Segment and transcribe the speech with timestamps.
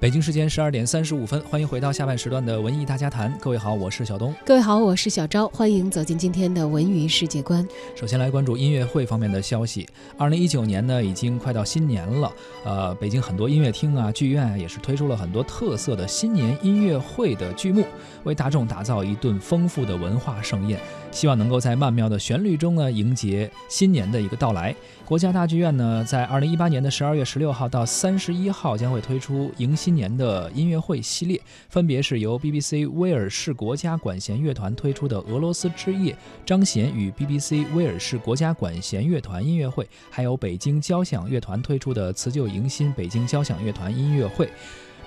[0.00, 3.36] 北京时间十二点三十五分，欢迎回到下半时段的文艺大家谈。
[3.38, 4.34] 各位好，我是小东。
[4.46, 5.46] 各位好，我是小昭。
[5.48, 7.68] 欢迎走进今天的文娱世界观。
[7.94, 9.86] 首先来关注音乐会方面的消息。
[10.16, 12.32] 二零一九年呢，已经快到新年了。
[12.64, 17.84] 呃，北京很多音乐厅啊、剧院啊，也是推出了很多特色的新年音乐会的剧目，
[18.24, 20.80] 为大众打造一顿丰富的文化盛宴。
[21.10, 24.74] 希望能够在曼妙的旋律中呢，迎接新年的一个到来。
[25.04, 36.12] 国家大剧院呢，在二零一八年的十二月十六号到三十一号将会推出迎新今年的音乐会系列，分别是由 BBC 威尔士国家管弦乐团推出的《俄罗斯之夜》，
[36.46, 44.48] 张弦与 BBC 威尔士国家管弦乐团音乐会，还有北京交响乐团推出的《辞旧迎新》北京交响乐团音乐会。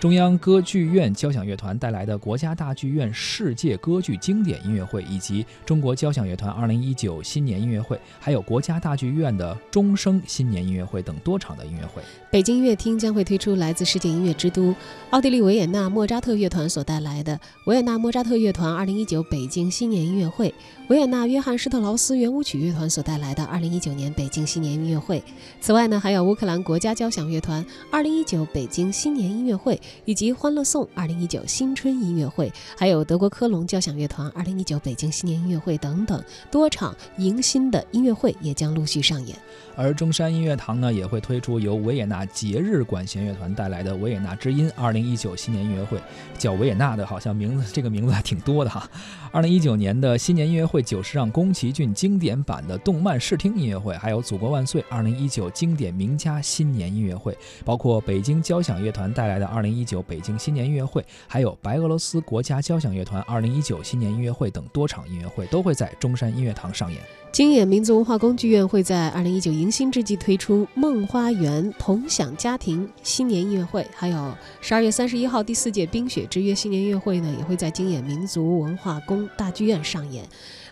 [0.03, 12.01] 中央歌剧院交响乐团带来的国家大剧院世界歌剧经典音乐会，以及中国交响乐团2019新年音乐会，还有国家大剧院的钟声新年音乐会等多场的音乐会。
[12.29, 14.75] 北京音乐厅将会推出来自世界音乐之都
[15.11, 20.53] 奥地利维也纳莫扎特乐团所带来的维也纳莫扎特乐团2019北京新年音乐会，
[20.89, 25.23] 维也纳约翰施特劳斯圆舞曲乐团所带来的2019年北京新年音乐会。
[25.61, 29.79] 此外呢，还有乌克兰国家交响乐团2019北京新年音乐会。
[30.05, 39.37] 以及《欢乐颂》二零一九新春音乐会，还有德国科隆交响乐团二零一九北京新年音乐会等等多场迎新的音乐会也将陆续上演。
[39.75, 45.99] 而中山音乐堂呢，也会推出由维也纳节日管弦乐团带来的《维也纳之音》二零一九新年音乐会。
[46.37, 48.87] 叫维也纳的，好像名字这个名字还挺多的哈。
[49.31, 67.01] 二零一九年的新年音乐会，九十让宫崎骏经典版的动漫视听音乐会，还有《祖国万岁》二零一九经典名家新年音乐会，包括北京交响乐团带来的二零一九北京新年音乐会，还有白俄罗斯国家交响乐团二零一九新年音乐会等多场音乐会都会在中山音乐堂上演。
[67.33, 80.23] 京演民族文化宫剧院会在二零一九迎新之际推出《梦花园同享家庭新年音乐会》，还有十二月三十一号第四届《冰雪之约》新年音乐会呢，也会在京演民族文化宫大剧院上演。《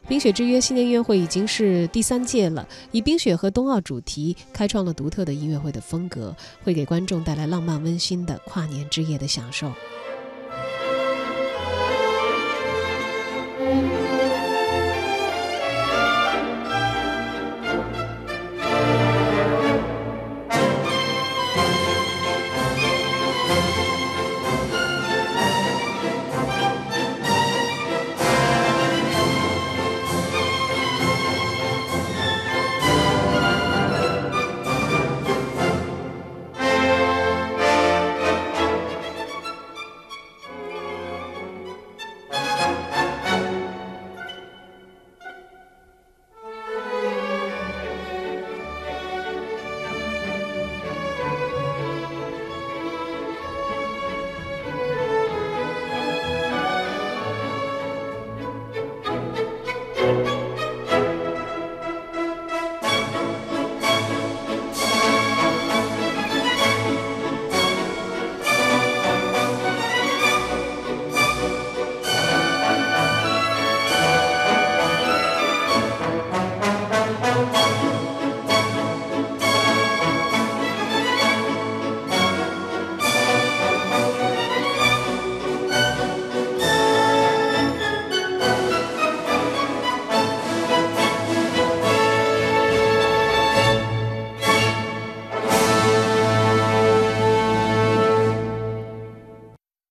[0.08, 9.72] 冰雪之约》新年音乐会已经是第三届了，以冰雪和冬奥主题，开创了独特的音乐会的风格，会给观众带来浪漫温馨的跨年之夜的享受。